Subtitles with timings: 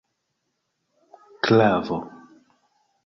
[1.45, 1.97] klavo